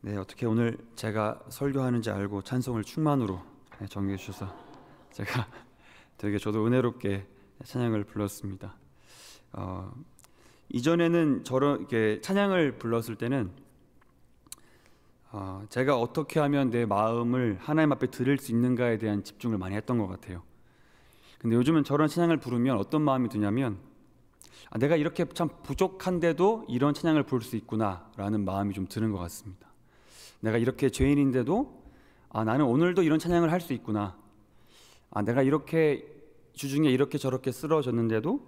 [0.00, 3.42] 네, 어떻게 오늘 제가 설교하는지 알고 찬송을 충만으로
[3.80, 4.54] 네, 정해 주셔서
[5.10, 5.48] 제가
[6.16, 7.26] 되게 저도 은혜롭게
[7.64, 8.76] 찬양을 불렀습니다.
[9.54, 9.92] 어,
[10.68, 13.50] 이전에는 저런 이렇게 찬양을 불렀을 때는
[15.32, 19.98] 어, 제가 어떻게 하면 내 마음을 하나님 앞에 드릴 수 있는가에 대한 집중을 많이 했던
[19.98, 20.44] 것 같아요.
[21.40, 23.78] 근데 요즘은 저런 찬양을 부르면 어떤 마음이 드냐면
[24.70, 29.67] 아, 내가 이렇게 참 부족한데도 이런 찬양을 부를 수 있구나라는 마음이 좀 드는 것 같습니다.
[30.40, 31.82] 내가 이렇게 죄인인데도
[32.30, 34.16] 아, 나는 오늘도 이런 찬양을 할 수 있구나.
[35.10, 36.06] 아, 내가 이렇게
[36.52, 38.40] 주중에 이렇게 저렇게 쓰러졌는데도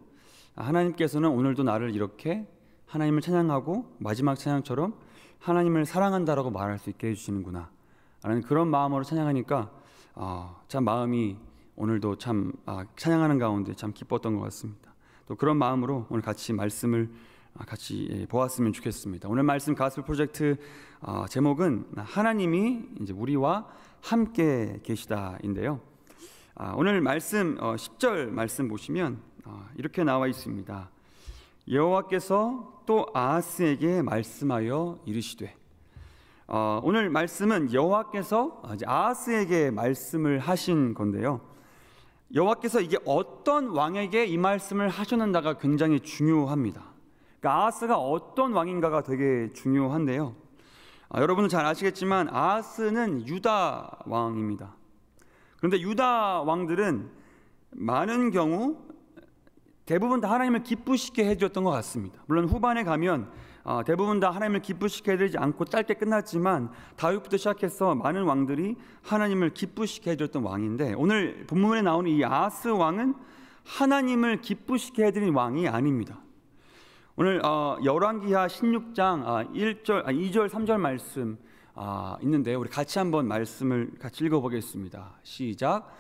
[0.57, 2.47] 아, 하나님께서는 오늘도 나를 이렇게
[2.87, 4.95] 하나님을 찬양하고 마지막 찬양처럼
[5.39, 7.71] 하나님을 사랑한다라고 말할 수 있게 해주시는구나.
[8.23, 9.71] 라는 그런 마음으로 찬양하니까
[10.15, 11.37] 아, 참 마음이
[11.77, 14.95] 오늘도 참 아, 찬양하는 가운데 참 기뻤던 것 같습니다.
[15.27, 17.11] 또 그런 마음으로 오늘 같이 말씀을 아,
[17.59, 19.29] 같이 예, 보았으면 좋겠습니다.
[19.29, 20.57] 오늘 말씀 가스 프로젝트
[21.01, 23.67] 어, 제목은 하나님이 이제 우리와
[24.01, 25.81] 함께 계시다인데요.
[26.55, 30.91] 아, 오늘 말씀 어, 10절 말씀 보시면 어, 이렇게 나와 있습니다.
[31.71, 35.55] 여호와께서 또 아하스에게 말씀하여 이르시되
[36.49, 41.41] 어, 오늘 말씀은 여호와께서 아하스에게 말씀을 하신 건데요.
[42.35, 46.90] 여호와께서 이게 어떤 왕에게 이 말씀을 하셨는가가 굉장히 중요합니다.
[47.41, 50.35] 그러니까 아하스가 어떤 왕인가가 되게 중요한데요.
[51.09, 54.75] 아, 여러분은 잘 아시겠지만 아하스는 유다 왕입니다.
[55.57, 57.11] 그런데 유다 왕들은
[57.71, 58.79] 많은 경우
[59.87, 62.23] 대부분 다 하나님을 기쁘시게 해주었던 것 같습니다.
[62.27, 63.31] 물론 후반에 가면
[63.65, 70.13] 어, 대부분 다 하나님을 기쁘시게 해드리지 않고 짧게 끝났지만 다윗부터 시작해서 많은 왕들이 하나님을 기쁘시게
[70.13, 73.15] 해줬던 왕인데 오늘 본문에 나오는 이 아스 왕은
[73.65, 76.19] 하나님을 기쁘시게 해드린 왕이 아닙니다.
[77.23, 81.37] 오늘 어, 열왕기하 16장 아, 1절, 아, 2절, 3절 말씀
[81.75, 85.19] 아, 있는데 우리 같이 한번 말씀을 같이 읽어보겠습니다.
[85.23, 85.95] 시작.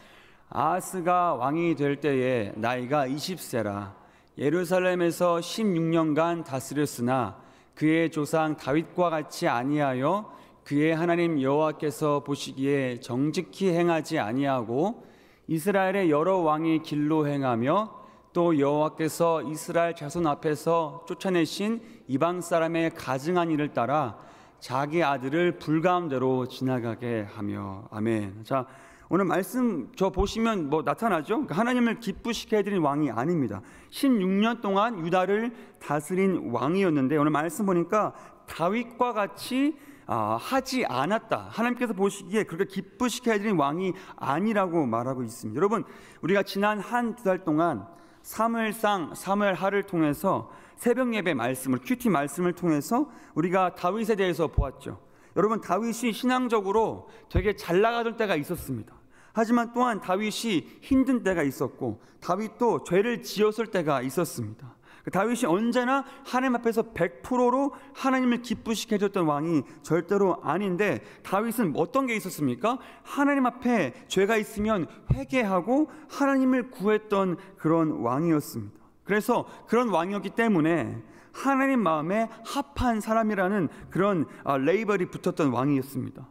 [0.48, 3.92] 아스가 왕이 될 때에 나이가 20세라
[4.38, 7.36] 예루살렘에서 16년간 다스렸으나
[7.74, 10.34] 그의 조상 다윗과 같이 아니하여
[10.64, 15.04] 그의 하나님 여호와께서 보시기에 정직히 행하지 아니하고
[15.48, 17.99] 이스라엘의 여러 왕이 길로 행하며
[18.32, 24.16] 또 여호와께서 이스라엘 자손 앞에서 쫓아내신 이방 사람의 가증한 일을 따라
[24.60, 28.44] 자기 아들을 불가운데로 지나가게 하며 아멘.
[28.44, 28.66] 자,
[29.08, 31.34] 오늘 말씀 저 보시면 뭐 나타나죠?
[31.34, 33.62] 그러니까 하나님을 기쁘시게 해드린 왕이 아닙니다.
[33.90, 38.14] 16년 동안 유다를 다스린 왕이었는데 오늘 말씀 보니까
[38.46, 39.76] 다윗과 같이
[40.06, 41.48] 아, 하지 않았다.
[41.50, 45.56] 하나님께서 보시기에 그렇게 기쁘시게 해드린 왕이 아니라고 말하고 있습니다.
[45.56, 45.84] 여러분,
[46.22, 47.86] 우리가 지난 한 두 달 동안
[48.22, 54.98] 사무엘상 사무엘하를 통해서 새벽 예배 말씀을 큐티 말씀을 통해서 우리가 다윗에 대해서 보았죠.
[55.36, 58.94] 여러분 다윗이 신앙적으로 되게 잘 나가던 때가 있었습니다.
[59.32, 64.74] 하지만 또한 다윗이 힘든 때가 있었고 다윗도 죄를 지었을 때가 있었습니다.
[65.10, 72.14] 그 다윗이 언제나 하나님 앞에서 100%로 하나님을 기쁘시게 해줬던 왕이 절대로 아닌데 다윗은 어떤 게
[72.14, 72.78] 있었습니까?
[73.02, 78.78] 하나님 앞에 죄가 있으면 회개하고 하나님을 구했던 그런 왕이었습니다.
[79.02, 86.24] 그래서 그런 왕이었기 때문에 하나님 마음에 합한 사람이라는 그런 아, 레이벌이 붙었던 왕이었습니다.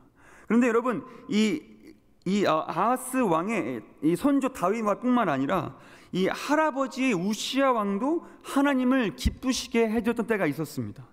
[0.48, 5.76] 그런데 여러분 이이 어, 아하스 왕의 이 선조 다윗뿐만 아니라
[6.12, 11.06] 이 할아버지 우시아 왕도 하나님을 기쁘시게 해줬던 때가 있었습니다.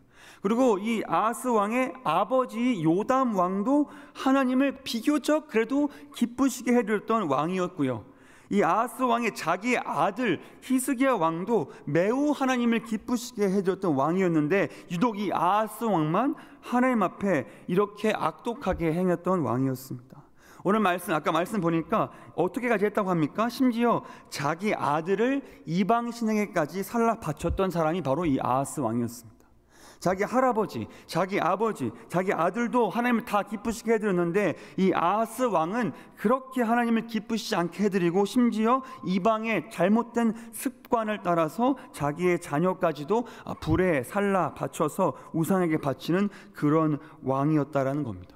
[0.43, 8.05] 그리고 이 아하스 왕의 아버지 요담 왕도 하나님을 비교적 그래도 기쁘시게 해줬던 왕이었고요.
[8.51, 15.85] 이 아하스 왕의 자기 아들 히스기야 왕도 매우 하나님을 기쁘시게 해줬던 왕이었는데 유독 이 아하스
[15.85, 20.25] 왕만 하나님 앞에 이렇게 악독하게 행했던 왕이었습니다.
[20.69, 23.49] 오늘 말씀 아까 말씀 보니까 어떻게까지 했다고 합니까?
[23.49, 29.47] 심지어 자기 아들을 이방 신에게까지 살라 바쳤던 사람이 바로 이 아하스 왕이었습니다.
[30.00, 37.06] 자기 할아버지, 자기 아버지, 자기 아들도 하나님을 다 기쁘시게 해드렸는데 이 아하스 왕은 그렇게 하나님을
[37.06, 43.25] 기쁘시지 않게 해드리고 심지어 이방의 잘못된 습관을 따라서 자기의 자녀까지도
[43.61, 48.36] 불에 살라 바쳐서 우상에게 바치는 그런 왕이었다라는 겁니다.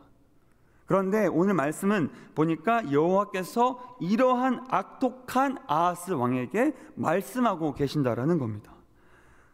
[0.91, 8.73] 그런데 오늘 말씀은 보니까 여호와께서 이러한 악독한 아하스 왕에게 말씀하고 계신다라는 겁니다.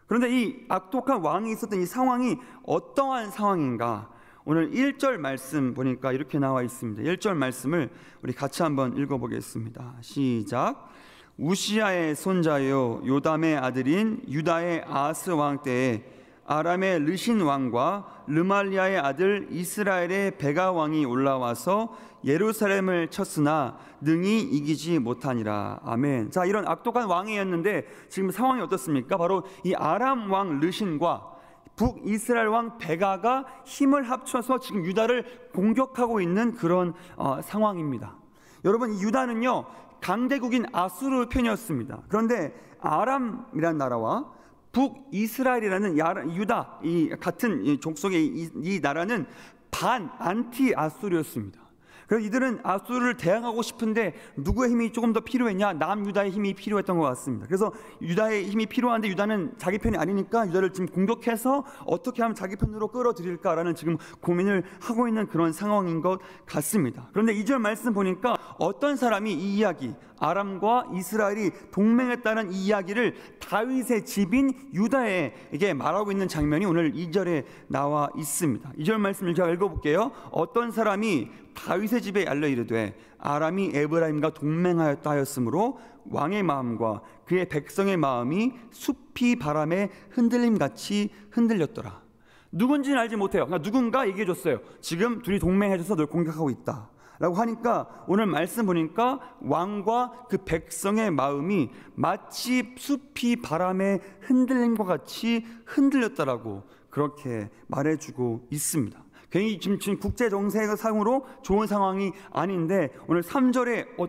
[0.06, 4.08] 그런데 이 악독한 왕이 있었던 이 상황이 어떠한 상황인가?
[4.46, 7.02] 오늘 1절 말씀 보니까 이렇게 나와 있습니다.
[7.02, 7.90] 1절 말씀을
[8.22, 9.96] 우리 같이 한번 읽어보겠습니다.
[10.00, 10.88] 시작.
[11.36, 16.15] 우시아의 손자요 요담의 아들인 유다의 아하스 왕 때에
[16.46, 21.94] 아람의 르신 왕과 르말리아의 아들 이스라엘의 베가 왕이 올라와서
[22.24, 25.80] 예루살렘을 쳤으나 능히 이기지 못하니라.
[25.84, 26.30] 아멘.
[26.30, 29.16] 자, 이런 악독한 왕이었는데 지금 상황이 어떻습니까?
[29.16, 31.34] 바로 이 아람 왕 르신과
[31.76, 38.16] 북이스라엘 왕 베가가 힘을 합쳐서 지금 유다를 공격하고 있는 그런 어, 상황입니다.
[38.64, 39.66] 여러분 이 유다는요
[40.00, 42.02] 강대국인 아수르 편이었습니다.
[42.08, 44.35] 그런데 아람이라는 나라와
[44.76, 45.96] 북이스라엘이라는
[46.36, 49.26] 유다 이 같은 족속의 이, 이 나라는
[49.70, 51.64] 반 안티 아수르였습니다.
[52.06, 55.72] 그래서 이들은 아수르를 대항하고 싶은데 누구의 힘이 조금 더 필요했냐?
[55.72, 57.46] 남유다의 힘이 필요했던 것 같습니다.
[57.46, 62.88] 그래서 유다의 힘이 필요한데 유다는 자기 편이 아니니까 유다를 지금 공격해서 어떻게 하면 자기 편으로
[62.88, 67.08] 끌어들일까라는 지금 고민을 하고 있는 그런 상황인 것 같습니다.
[67.12, 74.04] 그런데 이 절 말씀 보니까 어떤 사람이 이 이야기 아람과 이스라엘이 동맹했다는 이 이야기를 다윗의
[74.04, 78.72] 집인 유다에게 말하고 있는 장면이 오늘 2절에 나와 있습니다.
[78.78, 80.12] 2절 말씀을 제가 읽어볼게요.
[80.30, 85.78] 어떤 사람이 다윗의 집에 알려 이르되 아람이 에브라임과 동맹하였다 하였으므로
[86.10, 92.06] 왕의 마음과 그의 백성의 마음이 숲이 바람에 흔들림 같이 흔들렸더라.
[92.52, 93.46] 누군지는 알지 못해요.
[93.46, 94.60] 그러니까 누군가 얘기해 줬어요.
[94.80, 96.90] 지금 둘이 동맹해줘서 널 공격하고 있다.
[97.18, 106.64] 라고 하니까 오늘 말씀 보니까 왕과 그 백성의 마음이 마치 숲이 바람에 흔들림과 같이 흔들렸다라고
[106.90, 109.04] 그렇게 말해주고 있습니다.
[109.30, 114.06] 괜히 지금, 국제 정세상으로 좋은 상황이 아닌데 오늘 3절에 어,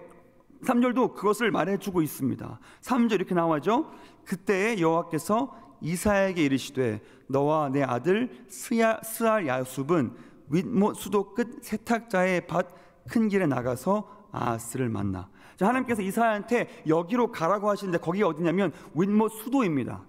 [0.63, 2.59] 3절도 그것을 말해주고 있습니다.
[2.81, 3.91] 3절 이렇게 나와죠.
[4.25, 10.13] 그때 여호와께서 이사에게 이르시되 너와 내 아들 스알 야숲은
[10.49, 12.67] 윗못 수도 끝 세탁자의 밭
[13.09, 15.29] 큰 길에 나가서 아스를 만나.
[15.59, 20.03] 하나님께서 이사야한테 여기로 가라고 하시는데 거기가 어디냐면 윗못 수도입니다.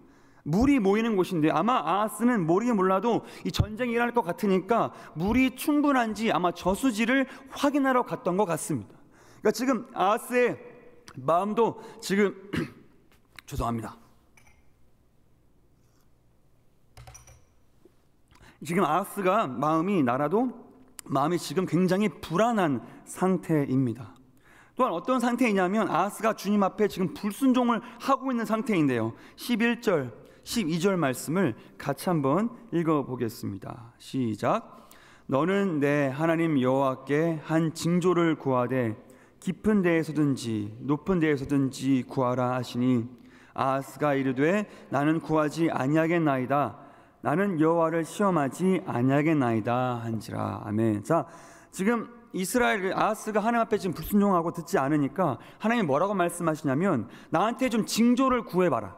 [0.45, 6.53] 물이 모이는 곳인데 아마 아하스는 모르게 몰라도 이 전쟁이 일어날 것 같으니까 물이 충분한지 아마
[6.53, 8.95] 저수지를 확인하러 갔던 것 같습니다.
[9.41, 10.59] 그러니까 지금 아하스의
[11.17, 12.35] 마음도 지금
[13.47, 13.97] 죄송합니다.
[18.65, 20.68] 지금 아하스가 마음이 나라도
[21.09, 24.15] 마음이 지금 굉장히 불안한 상태입니다.
[24.77, 29.13] 또한 어떤 상태이냐면 아하스가 주님 앞에 지금 불순종을 하고 있는 상태인데요.
[29.37, 30.13] 11절,
[30.45, 33.95] 12절 말씀을 같이 한번 읽어 보겠습니다.
[33.99, 34.89] 시작.
[35.27, 38.97] 너는 내 하나님 여호와께 한 징조를 구하되
[39.41, 43.07] 깊은 데에서든지 높은 데에서든지 구하라 하시니
[43.55, 46.88] 아하스가 이르되 나는 구하지 아니하겠나이다.
[47.21, 51.03] 나는 여호와를 시험하지 아니하겠나이다 한지라 아멘.
[51.03, 51.27] 자
[51.71, 58.45] 지금 이스라엘 아하스가 하나님 앞에 지금 불순종하고 듣지 않으니까 하나님 뭐라고 말씀하시냐면 나한테 좀 징조를
[58.45, 58.97] 구해봐라.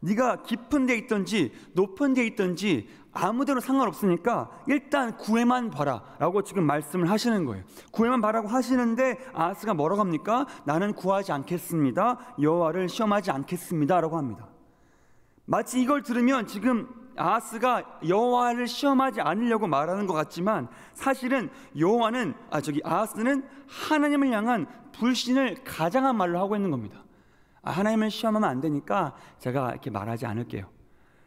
[0.00, 7.44] 네가 깊은 데 있든지 높은 데 있든지 아무데나 상관없으니까 일단 구해만 봐라라고 지금 말씀을 하시는
[7.44, 7.64] 거예요.
[7.90, 10.46] 구해만 봐라고 하시는데 아하스가 뭐라고 합니까?
[10.64, 12.18] 나는 구하지 않겠습니다.
[12.40, 14.46] 여호와를 시험하지 않겠습니다라고 합니다.
[15.46, 16.88] 마치 이걸 들으면 지금
[17.18, 25.64] 아하스가 여호와를 시험하지 않으려고 말하는 것 같지만 사실은 여호와는 아 저기 아하스는 하나님을 향한 불신을
[25.64, 27.04] 가장한 말로 하고 있는 겁니다.
[27.62, 30.66] 아, 하나님을 시험하면 안 되니까 제가 이렇게 말하지 않을게요.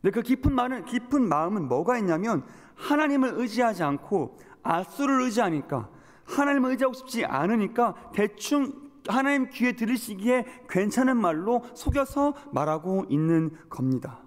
[0.01, 2.43] 근데 그 깊은 말은 깊은 마음은 뭐가 있냐면
[2.75, 5.89] 하나님을 의지하지 않고 아수를 의지하니까
[6.25, 8.73] 하나님을 의지하고 싶지 않으니까 대충
[9.07, 14.19] 하나님 귀에 들으시기에 괜찮은 말로 속여서 말하고 있는 겁니다.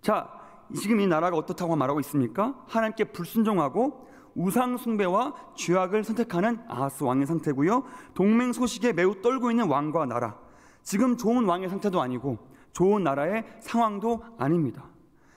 [0.00, 0.30] 자,
[0.74, 2.54] 지금 이 나라가 어떻다고 말하고 있습니까?
[2.66, 7.84] 하나님께 불순종하고 우상 숭배와 죄악을 선택하는 아하스 왕의 상태고요.
[8.14, 10.38] 동맹 소식에 매우 떨고 있는 왕과 나라.
[10.82, 12.38] 지금 좋은 왕의 상태도 아니고
[12.72, 14.84] 좋은 나라의 상황도 아닙니다.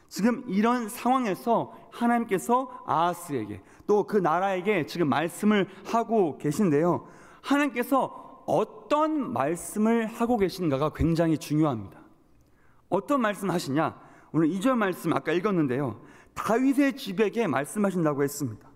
[0.09, 7.07] 지금 이런 상황에서 하나님께서 아하스에게 또 그 나라에게 지금 말씀을 하고 계신데요.
[7.41, 11.99] 하나님께서 어떤 말씀을 하고 계신가가 굉장히 중요합니다.
[12.89, 14.08] 어떤 말씀 하시냐?
[14.31, 15.99] 오늘 2절 말씀 아까 읽었는데요.
[16.33, 18.69] 다윗의 집에게 말씀하신다고 했습니다.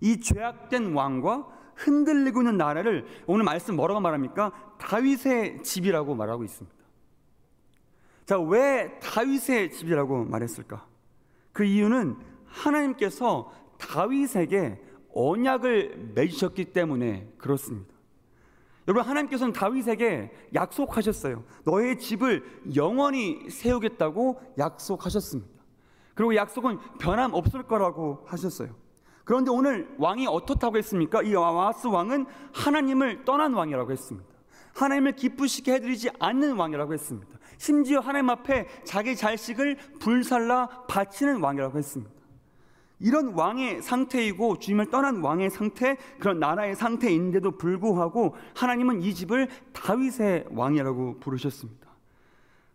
[0.00, 4.52] 이 죄악된 왕과 흔들리고 있는 나라를 오늘 말씀 뭐라고 말합니까?
[4.78, 6.76] 다윗의 집이라고 말하고 있습니다.
[8.26, 10.86] 자, 왜 다윗의 집이라고 말했을까?
[11.52, 12.16] 그 이유는
[12.46, 14.82] 하나님께서 다윗에게
[15.14, 17.94] 언약을 맺으셨기 때문에 그렇습니다.
[18.88, 21.44] 여러분 하나님께서는 다윗에게 약속하셨어요.
[21.64, 22.42] 너의 집을
[22.74, 25.62] 영원히 세우겠다고 약속하셨습니다.
[26.14, 28.74] 그리고 약속은 변함 없을 거라고 하셨어요.
[29.24, 31.22] 그런데 오늘 왕이 어떻다고 했습니까?
[31.22, 34.26] 이 와스 왕은 하나님을 떠난 왕이라고 했습니다.
[34.74, 37.38] 하나님을 기쁘시게 해드리지 않는 왕이라고 했습니다.
[37.58, 42.10] 심지어 하나님 앞에 자기 자식을 불살라 바치는 왕이라고 했습니다.
[43.00, 50.46] 이런 왕의 상태이고 주님을 떠난 왕의 상태, 그런 나라의 상태인데도 불구하고 하나님은 이 집을 다윗의
[50.50, 51.88] 왕이라고 부르셨습니다.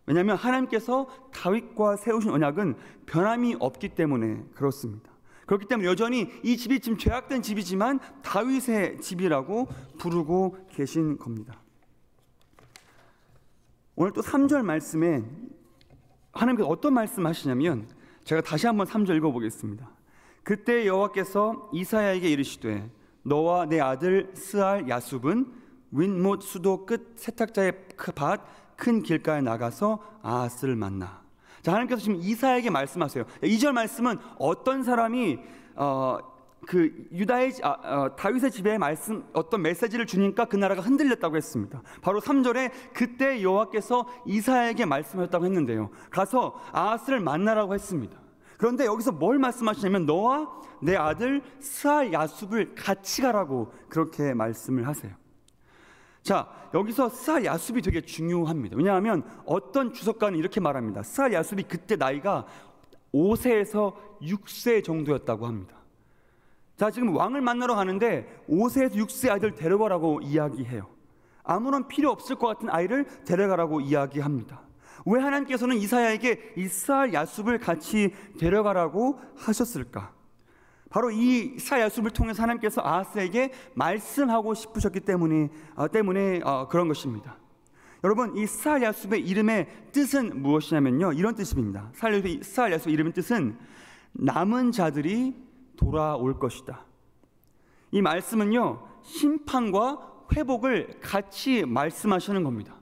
[0.06, 2.76] 왜냐하면 하나님께서 다윗과 세우신 언약은
[3.06, 5.10] 변함이 없기 때문에 그렇습니다.
[5.46, 11.60] 그렇기 때문에 여전히 이 집이 지금 죄악된 집이지만 다윗의 집이라고 부르고 계신 겁니다.
[13.96, 15.22] 오늘 또 3절 말씀에
[16.32, 17.86] 하나님께서 어떤 말씀 하시냐면
[18.24, 19.93] 제가 다시 한번 3절 읽어보겠습니다.
[20.44, 22.90] 그때 여호와께서 이사야에게 이르시되
[23.22, 25.46] 너와 내 아들 스알 야숲은
[25.90, 31.22] 윈못 수도 끝 세탁자의 밭큰 길가에 나가서 아하스를 만나.
[31.62, 33.24] 자 하나님께서 지금 이사야에게 말씀하세요.
[33.42, 35.38] 2절 말씀은 어떤 사람이
[35.76, 36.18] 어,
[36.66, 41.82] 그 유다의 아, 어, 다윗의 집에 말씀 어떤 메시지를 주니까 그 나라가 흔들렸다고 했습니다.
[42.02, 45.90] 바로 3절에 그때 여호와께서 이사야에게 말씀하셨다고 했는데요.
[46.10, 48.23] 가서 아하스를 만나라고 했습니다.
[48.64, 55.12] 그런데 여기서 뭘 말씀하시냐면 너와 내 아들 스알 야숲을 같이 가라고 그렇게 말씀을 하세요.
[56.22, 58.74] 자, 여기서 스알 야숲이 되게 중요합니다.
[58.78, 61.02] 왜냐하면 어떤 주석가는 이렇게 말합니다.
[61.02, 62.46] 스알 야숲이 그때 나이가
[63.12, 65.76] 5세에서 6세 정도였다고 합니다.
[66.78, 70.86] 자, 지금 왕을 만나러 가는데 5세에서 6세 아이들 데려가라고 이야기해요.
[71.42, 74.62] 아무런 필요 없을 것 같은 아이를 데려가라고 이야기합니다.
[75.06, 80.12] 왜 하나님께서는 이사야에게 이스라엘 야숲을 같이 데려가라고 하셨을까?
[80.88, 87.36] 바로 이 이스라엘 야숲을 통해서 하나님께서 아하스에게 말씀하고 싶으셨기 때문에 어, 때문에 어, 그런 것입니다.
[88.04, 91.90] 여러분 이 이스라엘 야숲의 이름의 뜻은 무엇이냐면요 이런 뜻입니다.
[91.92, 93.58] 이스라엘 야숲의 이름의 뜻은
[94.12, 95.34] 남은 자들이
[95.76, 96.84] 돌아올 것이다.
[97.90, 102.76] 이 말씀은요 심판과 회복을 같이 말씀하시는 겁니다.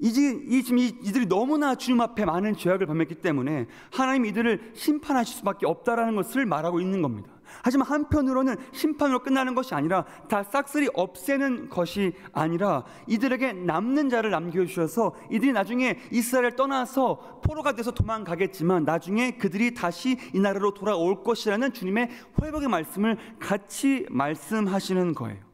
[0.00, 5.66] 이지, 이, 지금 이들이 너무나 주님 앞에 많은 죄악을 범했기 때문에 하나님 이들을 심판하실 수밖에
[5.66, 7.30] 없다라는 것을 말하고 있는 겁니다.
[7.62, 15.16] 하지만 한편으로는 심판으로 끝나는 것이 아니라 다 싹쓸이 없애는 것이 아니라 이들에게 남는 자를 남겨주셔서
[15.30, 22.10] 이들이 나중에 이스라엘을 떠나서 포로가 돼서 도망가겠지만 나중에 그들이 다시 이 나라로 돌아올 것이라는 주님의
[22.40, 25.48] 회복의 말씀을 같이 말씀하시는 거예요.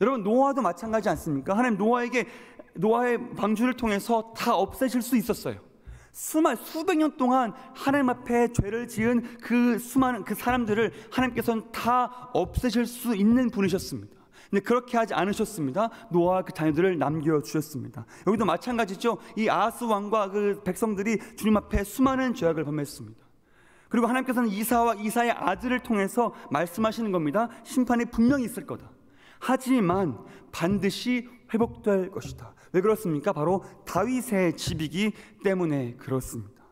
[0.00, 1.56] 여러분 노아도 마찬가지 않습니까?
[1.56, 2.26] 하나님 노아에게
[2.74, 5.58] 노아의 방주를 통해서 다 없애실 수 있었어요.
[6.12, 12.86] 수만 수백 년 동안 하나님 앞에 죄를 지은 그 수많은 그 사람들을 하나님께서는 다 없애실
[12.86, 14.14] 수 있는 분이셨습니다.
[14.48, 15.90] 근데 그렇게 하지 않으셨습니다.
[16.10, 18.06] 노아와 그 자녀들을 남겨 주셨습니다.
[18.28, 19.18] 여기도 마찬가지죠.
[19.36, 23.24] 이 아스 왕과 그 백성들이 주님 앞에 수많은 죄악을 범했습니다.
[23.88, 27.48] 그리고 하나님께서는 이사와 이사의 아들을 통해서 말씀하시는 겁니다.
[27.64, 28.90] 심판이 분명히 있을 거다.
[29.40, 30.18] 하지만
[30.52, 32.53] 반드시 회복될 것이다.
[32.74, 33.32] 왜 그렇습니까?
[33.32, 35.12] 바로 다윗의 집이기
[35.44, 36.64] 때문에 그렇습니다.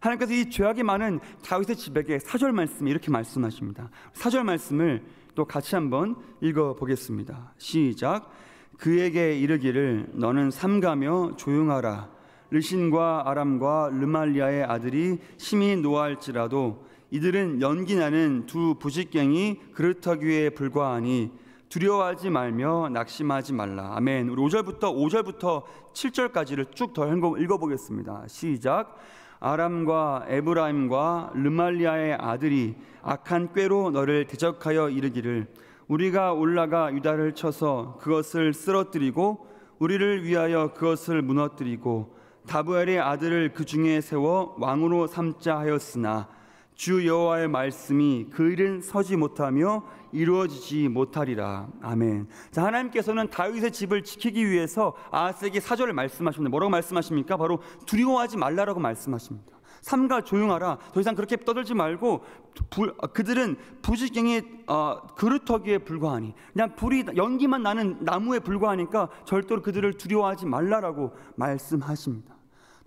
[0.00, 3.88] 하나님께서 이 죄악이 많은 다윗의 집에게 사절 말씀 이렇게 말씀하십니다.
[4.12, 5.02] 사절 말씀을
[5.34, 7.54] 또 같이 한번 읽어 보겠습니다.
[7.56, 8.30] 시작.
[8.76, 12.10] 그에게 이르기를 너는 삼가며 조용하라.
[12.50, 21.32] 르신과 아람과 르말리아의 아들이 심히 노할지라도 이들은 연기나는 두 부직갱이 그릇터기에 불과하니
[21.68, 23.96] 두려워하지 말며 낙심하지 말라.
[23.96, 24.28] 아멘.
[24.28, 28.24] 우리 5절부터 5절부터 7절까지를 쭉 더 읽어보겠습니다.
[28.28, 28.96] 시작.
[29.40, 35.46] 아람과 에브라임과 르말리아의 아들이 악한 꾀로 너를 대적하여 이르기를
[35.88, 39.46] 우리가 올라가 유다를 쳐서 그것을 쓰러뜨리고
[39.78, 46.28] 우리를 위하여 그것을 무너뜨리고 다부엘의 아들을 그 중에 세워 왕으로 삼자 하였으나
[46.74, 49.82] 주 여호와의 말씀이 그 일은 서지 못하며
[50.16, 51.68] 이루어지지 못하리라.
[51.82, 52.28] 아멘.
[52.50, 56.50] 자, 하나님께서는 다윗의 집을 지키기 위해서 아하스에게 사절을 말씀하십니다.
[56.50, 57.36] 뭐라고 말씀하십니까?
[57.36, 59.56] 바로 두려워하지 말라라고 말씀하십니다.
[59.82, 60.78] 삼가 조용하라.
[60.92, 62.24] 더 이상 그렇게 떠들지 말고
[62.70, 70.46] 불, 그들은 부지경의 어, 그릇터기에 불과하니 그냥 불이 연기만 나는 나무에 불과하니까 절대로 그들을 두려워하지
[70.46, 72.34] 말라라고 말씀하십니다.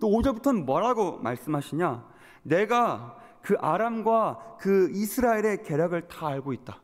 [0.00, 2.04] 또 5절부터는 뭐라고 말씀하시냐?
[2.42, 6.82] 내가 그 아람과 그 이스라엘의 계략을 다 알고 있다.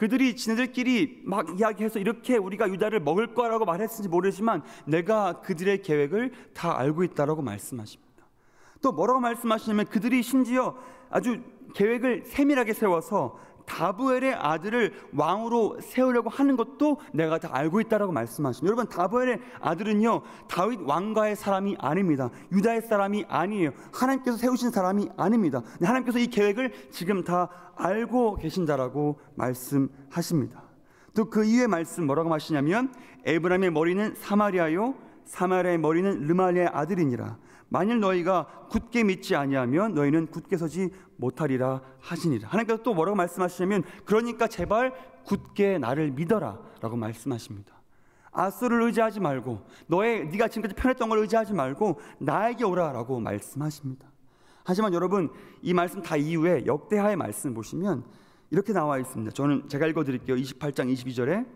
[0.00, 6.78] 그들이 지네들끼리 막 이야기해서 이렇게 우리가 유다를 먹을 거라고 말했는지 모르지만 내가 그들의 계획을 다
[6.78, 8.26] 알고 있다라고 말씀하십니다.
[8.80, 10.74] 또 뭐라고 말씀하시냐면 그들이 심지어
[11.10, 11.42] 아주
[11.74, 13.38] 계획을 세밀하게 세워서
[13.70, 18.66] 다부엘의 아들을 왕으로 세우려고 하는 것도 내가 다 알고 있다라고 말씀하십니다.
[18.66, 22.30] 여러분 다부엘의 아들은요 다윗 왕가의 사람이 아닙니다.
[22.50, 23.70] 유다의 사람이 아니에요.
[23.92, 25.62] 하나님께서 세우신 사람이 아닙니다.
[25.80, 30.62] 하나님께서 이 계획을 지금 다 알고 계신다라고 말씀하십니다.
[31.14, 32.92] 또 그 이후의 말씀 뭐라고 하시냐면
[33.24, 37.36] 에브라임의 머리는 사마리아요 사마리아의 머리는 르말리아의 아들이니라
[37.70, 44.48] 만일 너희가 굳게 믿지 아니하면 너희는 굳게 서지 못하리라 하시니라 하나님께서 또 뭐라고 말씀하시냐면 그러니까
[44.48, 44.92] 제발
[45.24, 47.80] 굳게 나를 믿어라라고 말씀하십니다.
[48.32, 54.06] 아수를 의지하지 말고 너의 네가 지금까지 편했던 걸 의지하지 말고 나에게 오라라고 말씀하십니다.
[54.64, 55.30] 하지만 여러분
[55.62, 58.04] 이 말씀 다 이후에 역대하의 말씀 보시면
[58.50, 59.32] 이렇게 나와 있습니다.
[59.32, 60.36] 저는 제가 읽어 드릴게요.
[60.36, 61.46] 28장 22절에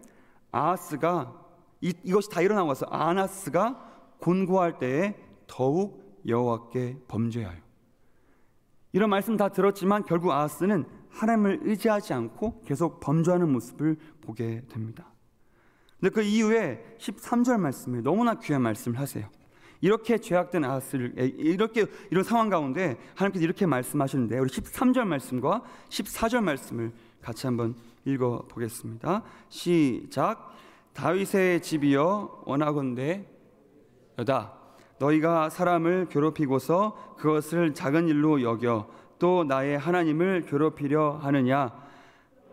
[0.53, 1.41] 아하스가
[1.81, 5.17] 이, 이것이 다 일어나고 나서 아나스가 곤고할 때에
[5.47, 7.65] 더욱 여호와께 범죄하여
[8.93, 15.13] 이런 말씀 다 들었지만 결국 아하스는 하나님을 의지하지 않고 계속 범죄하는 모습을 보게 됩니다.
[16.01, 19.29] 근데 그 이후에 13절 말씀에 너무나 귀한 말씀을 하세요.
[19.81, 26.93] 이렇게 죄악된 아하스를 이렇게 이런 상황 가운데 하나님께서 이렇게 말씀하시는데 우리 13절 말씀과 14절 말씀을
[27.21, 29.23] 같이 한번 읽어 보겠습니다.
[29.49, 30.55] 시작.
[30.93, 33.29] 다윗의 집이여 원하건대
[34.19, 34.64] 여다
[34.99, 38.87] 너희가 사람을 괴롭히고서 그것을 작은 일로 여겨
[39.19, 41.73] 또 나의 하나님을 괴롭히려 하느냐?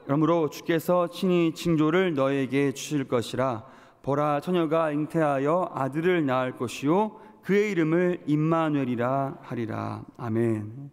[0.06, 3.64] 그러므로 주께서 친히 징조를 너에게 주실 것이라.
[4.02, 7.20] 보라 처녀가 잉태하여 아들을 낳을 것이요.
[7.44, 10.04] 그의 이름을 임마누엘이라 하리라.
[10.18, 10.92] 아멘.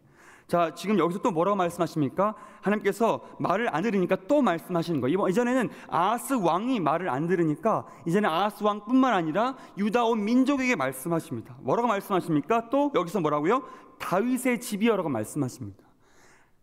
[0.49, 2.35] 자 지금 여기서 또 뭐라고 말씀하십니까?
[2.63, 5.29] 하나님께서 말을 안 들으니까 또 말씀하시는 거예요.
[5.29, 11.55] 이전에는 아하스 왕이 말을 안 들으니까 이제는 아하스 왕뿐만 아니라 유다 온 민족에게 말씀하십니다.
[11.61, 12.71] 뭐라고 말씀하십니까?
[12.71, 13.63] 또 여기서 뭐라고요?
[13.99, 15.85] 다윗의 집이여라고 말씀하십니다.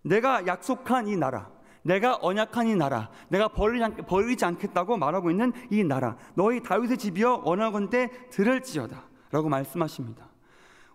[0.01, 1.49] 내가 약속한 이 나라,
[1.83, 8.09] 내가 언약한 이 나라, 내가 버리지, 않겠다고 말하고 있는 이 나라, 너희 다윗의 집이여 원하건대
[8.31, 10.27] 들을지어다 라고 말씀하십니다.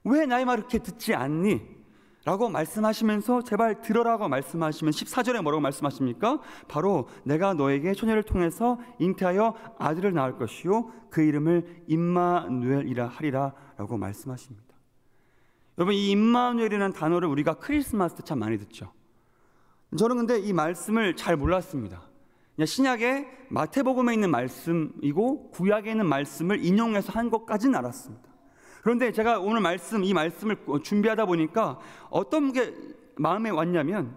[0.02, 1.79] 왜 나의 말을 이렇게 듣지 않니?
[2.24, 6.40] 라고 말씀하시면서 제발 들어라고 말씀하시면 14절에 뭐라고 말씀하십니까?
[6.68, 14.74] 바로 내가 너에게 처녀를 통해서 잉태하여 아들을 낳을 것이요 그 이름을 임마누엘이라 하리라 라고 말씀하십니다.
[15.78, 18.92] 여러분 이 임마누엘이라는 단어를 우리가 크리스마스 때 참 많이 듣죠.
[19.98, 22.02] 저는 근데 이 말씀을 잘 몰랐습니다.
[22.62, 28.29] 신약에 마태복음에 있는 말씀이고 구약에 있는 말씀을 인용해서 한 것까지는 알았습니다.
[28.82, 32.74] 그런데 제가 오늘 말씀 이 말씀을 준비하다 보니까 어떤 게
[33.16, 34.16] 마음에 왔냐면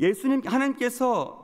[0.00, 1.40] 예수님 하나님께서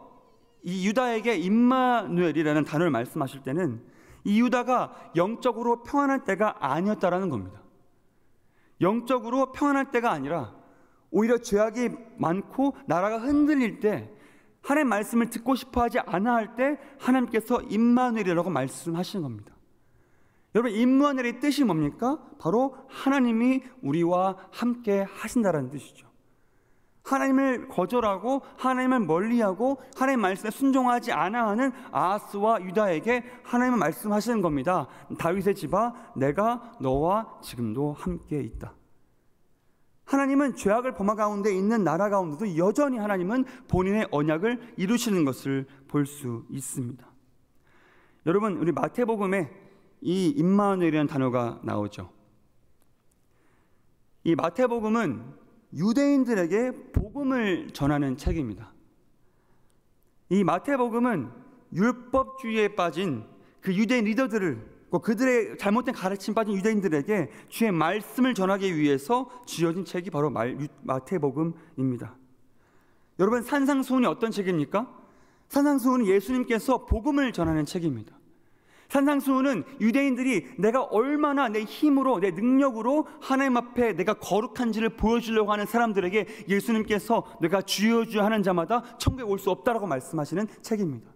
[0.63, 3.81] 이 유다에게 임마누엘이라는 단어를 말씀하실 때는
[4.25, 7.61] 이 유다가 영적으로 평안할 때가 아니었다라는 겁니다.
[8.81, 10.55] 영적으로 평안할 때가 아니라
[11.11, 14.11] 오히려 죄악이 많고 나라가 흔들릴 때
[14.63, 19.55] 하나님 말씀을 듣고 싶어 하지 않아 할 때 하나님께서 임마누엘이라고 말씀하시는 겁니다.
[20.55, 22.19] 여러분 임마누엘의 뜻이 뭡니까?
[22.39, 26.09] 바로 하나님이 우리와 함께 하신다라는 뜻이죠.
[27.03, 34.87] 하나님을 거절하고 하나님을 멀리하고 하나님 말씀에 순종하지 않아 하는 아하스와 유다에게 하나님은 말씀하시는 겁니다.
[35.19, 38.75] 다윗의 집아 내가 너와 지금도 함께 있다.
[40.05, 46.45] 하나님은 죄악을 범하 가운데 있는 나라 가운데도 여전히 하나님은 본인의 언약을 이루시는 것을 볼 수
[46.51, 47.09] 있습니다.
[48.27, 49.51] 여러분 우리 마태복음에
[50.01, 52.11] 이 임마누엘이라는 단어가 나오죠.
[54.25, 55.25] 이 마태복음은
[55.75, 58.73] 유대인들에게 복음을 전하는 책입니다.
[60.31, 61.31] 이 마태복음은
[61.73, 63.25] 율법주의에 빠진
[63.61, 70.31] 그 유대인 리더들을 그들의 잘못된 가르침 빠진 유대인들에게 주의 말씀을 전하기 위해서 지어진 책이 바로
[70.83, 72.17] 마태복음입니다.
[73.21, 74.99] 여러분 산상수훈이 어떤 책입니까?
[75.49, 78.20] 산상수훈은 예수님께서 복음을 전하는 책입니다.
[78.91, 86.47] 산상수훈은 유대인들이 내가 얼마나 내 힘으로 내 능력으로 하나님 앞에 내가 거룩한지를 보여주려고 하는 사람들에게
[86.49, 91.11] 예수님께서 내가 주여 주여 하는 자마다 천국에 올 수 없다라고 말씀하시는 책입니다.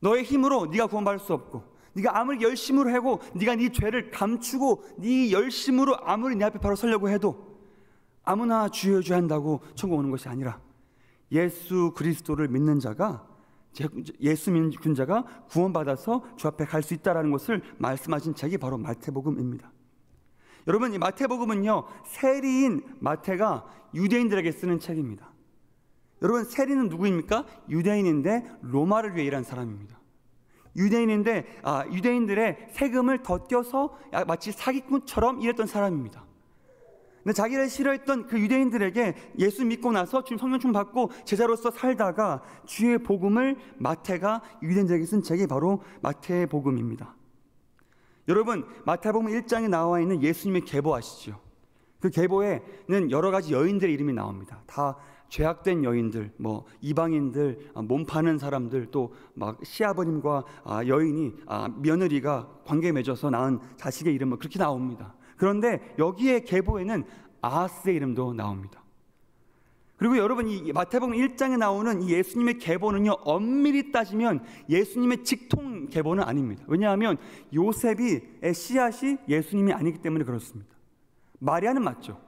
[0.00, 5.32] 너의 힘으로 네가 구원받을 수 없고 네가 아무리 열심으로 하고 네가 네 죄를 감추고 네
[5.32, 7.56] 열심으로 아무리 내 앞에 바로 서려고 해도
[8.22, 10.60] 아무나 주여 주여 한다고 천국 오는 것이 아니라
[11.32, 13.26] 예수 그리스도를 믿는 자가
[14.20, 19.72] 예수 믿는 자가 구원받아서 주 앞에 갈 수 있다라는 것을 말씀하신 책이 바로 마태복음입니다.
[20.68, 25.32] 여러분 이 마태복음은요 세리인 마태가 유대인들에게 쓰는 책입니다.
[26.22, 27.44] 여러분 세리는 누구입니까?
[27.68, 29.98] 유대인인데 로마를 위해 일한 사람입니다.
[30.76, 36.25] 유대인인데 아, 유대인들의 세금을 더 떼서 마치 사기꾼처럼 일했던 사람입니다.
[37.26, 43.56] 근데 자기를 싫어했던 그 유대인들에게 예수 믿고 나서 주님 성령충 받고 제자로서 살다가 주의 복음을
[43.78, 47.16] 마태가 유대인들에게 쓴 책이 바로 마태복음입니다.
[48.28, 51.40] 여러분 마태복음 1장에 나와 있는 예수님의 계보 아시죠?
[51.98, 54.62] 그 계보에는 여러 가지 여인들의 이름이 나옵니다.
[54.68, 54.96] 다
[55.28, 62.60] 죄악된 여인들, 뭐 이방인들, 아, 몸 파는 사람들, 또 막 시아버님과 아, 여인이 아, 며느리가
[62.64, 65.15] 관계 맺어서 낳은 자식의 이름은 뭐 그렇게 나옵니다.
[65.36, 67.04] 그런데 여기에 계보에는
[67.40, 68.82] 아하스의 이름도 나옵니다.
[69.96, 76.64] 그리고 여러분 이 마태복음 1장에 나오는 이 예수님의 계보는요 엄밀히 따지면 예수님의 직통 계보는 아닙니다.
[76.66, 77.16] 왜냐하면
[77.54, 78.20] 요셉이
[78.52, 80.70] 씨앗이 예수님이 아니기 때문에 그렇습니다.
[81.38, 82.20] 마리아는 맞죠.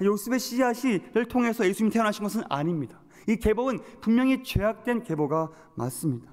[0.00, 3.00] 요셉의 씨앗을 통해서 예수님이 태어나신 것은 아닙니다.
[3.28, 6.32] 이 계보는 분명히 죄악된 계보가 맞습니다.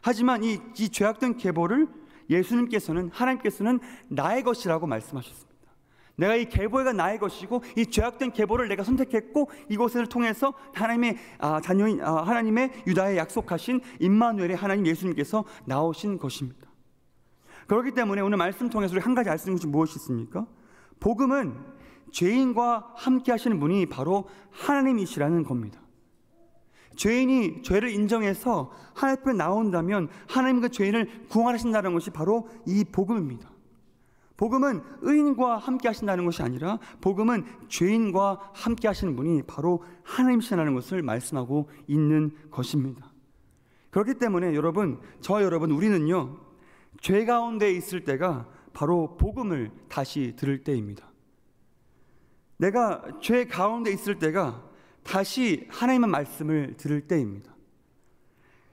[0.00, 1.88] 하지만 이, 이 죄악된 계보를
[2.30, 5.49] 예수님께서는 하나님께서는 나의 것이라고 말씀하셨습니다.
[6.20, 12.02] 내가 이 계보가 나의 것이고 이 죄악된 계보를 내가 선택했고 이곳을 통해서 하나님의 아, 자녀인
[12.02, 16.68] 아, 하나님의 유다에 약속하신 임마누엘의 하나님 예수님께서 나오신 것입니다.
[17.66, 20.46] 그렇기 때문에 오늘 말씀 통해서 우리 한 가지 알 수 있는 것이 무엇이 있습니까?
[20.98, 21.56] 복음은
[22.12, 25.80] 죄인과 함께 하시는 분이 바로 하나님이시라는 겁니다.
[26.96, 33.48] 죄인이 죄를 인정해서 하나님 앞에 나온다면 하나님 그 죄인을 구원하신다는 것이 바로 이 복음입니다.
[34.40, 41.68] 복음은 의인과 함께 하신다는 것이 아니라 복음은 죄인과 함께 하시는 분이 바로 하나님이시라는 것을 말씀하고
[41.86, 43.12] 있는 것입니다.
[43.90, 46.38] 그렇기 때문에 여러분, 저 여러분 우리는요.
[47.02, 51.12] 죄 가운데 있을 때가 바로 복음을 다시 들을 때입니다.
[52.56, 54.66] 내가 죄 가운데 있을 때가
[55.02, 57.54] 다시 하나님의 말씀을 들을 때입니다.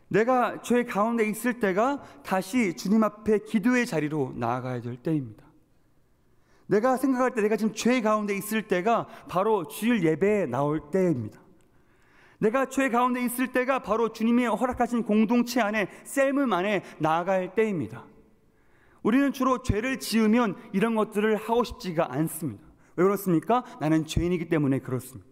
[0.08, 5.47] 내가 죄 가운데 있을 때가 다시 주님 앞에 기도의 자리로 나아가야 될 때입니다.
[6.68, 11.42] 내가 생각할 때 내가 지금 죄 가운데 있을 때가 바로 주일 예배에 나올 때입니다.
[12.40, 18.06] 내가 죄 가운데 있을 때가 바로 주님이 허락하신 공동체 안에 셀문 안에 나아갈 때입니다.
[19.02, 22.68] 우리는 주로 죄를 지으면 이런 것들을 하고 싶지가 않습니다.
[22.96, 23.64] 왜 그렇습니까?
[23.80, 25.28] 나는 죄인이기 때문에 그렇습니다.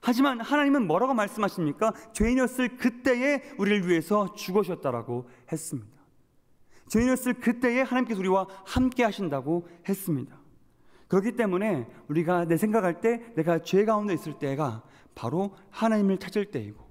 [0.00, 1.92] 하지만 하나님은 뭐라고 말씀하십니까?
[2.14, 5.99] 죄인이었을 그때에 우리를 위해서 죽으셨다라고 했습니다.
[6.90, 10.36] 죄인이었을 그때에 하나님께서 우리와 함께 하신다고 했습니다.
[11.08, 14.82] 그렇기 때문에 우리가 내 생각할 때 내가 죄 가운데 있을 때가
[15.14, 16.84] 바로 하나님을 찾을 때이고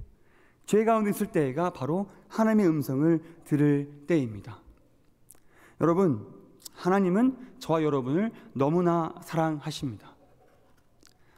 [0.66, 4.62] 죄 가운데 있을 때가 바로 하나님의 음성을 들을 때입니다.
[5.82, 6.28] 여러분,
[6.76, 10.16] 하나님은 저와 여러분을 너무나 사랑하십니다.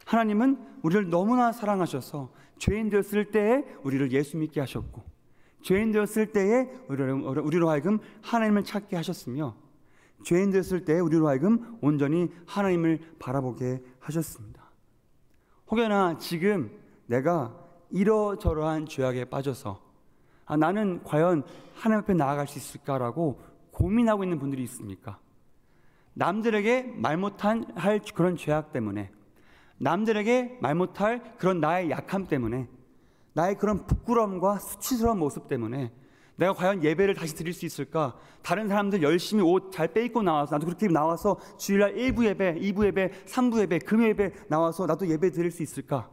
[0.04, 5.11] 하나님은 우리를 너무나 사랑하셔서 죄인 되었을 때에 우리를 예수 믿게 하셨고
[5.62, 9.54] 죄인 되었을 때에 우리로 하여금 하나님을 찾게 하셨으며
[10.24, 14.70] 죄인 되었을 때에 우리로 하여금 온전히 하나님을 바라보게 하셨습니다.
[15.70, 16.70] 혹여나 지금
[17.06, 17.56] 내가
[17.90, 19.80] 이러저러한 죄악에 빠져서
[20.46, 21.44] 아, 나는 과연
[21.74, 25.18] 하나님 앞에 나아갈 수 있을까라고 고민하고 있는 분들이 있습니까?
[26.14, 29.10] 남들에게 말 못한 할 그런 죄악 때문에
[29.78, 32.68] 남들에게 말 못할 그런 나의 약함 때문에
[33.34, 35.92] 나의 그런 부끄러움과 수치스러운 모습 때문에
[36.36, 38.16] 내가 과연 예배를 다시 드릴 수 있을까?
[38.42, 43.10] 다른 사람들 열심히 옷 잘 빼입고 나와서 나도 그렇게 나와서 주일날 1부 예배, 2부 예배,
[43.26, 46.10] 3부 예배, 금요 예배 나와서 나도 예배 드릴 수 있을까?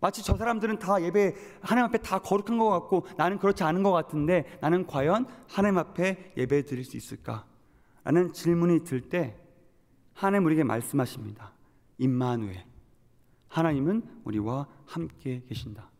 [0.00, 3.92] 마치 저 사람들은 다 예배 하나님 앞에 다 거룩한 것 같고 나는 그렇지 않은 것
[3.92, 7.44] 같은데 나는 과연 하나님 앞에 예배 드릴 수 있을까?
[8.02, 9.36] 라는 질문이 들 때
[10.14, 11.52] 하나님 우리에게 말씀하십니다.
[11.98, 12.64] 임마누엘.
[13.48, 15.91] 하나님은 우리와 함께 계신다.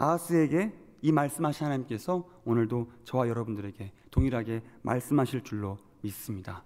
[0.00, 6.64] 아하스에게 이 말씀하신 하나님께서 오늘도 저와 여러분들에게 동일하게 말씀하실 줄로 믿습니다.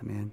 [0.00, 0.30] 아멘.